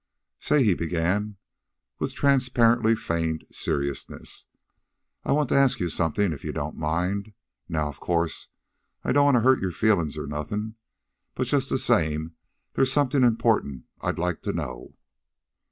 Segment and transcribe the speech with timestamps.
[0.39, 1.37] "Say," he began,
[1.99, 4.47] with transparently feigned seriousness.
[5.23, 7.33] "I want to ask you something, if you don't mind.
[7.69, 8.47] Now, of course,
[9.03, 10.73] I don't want to hurt your feelin's or nothin',
[11.35, 12.33] but just the same
[12.73, 14.95] there's something important I'd like to know."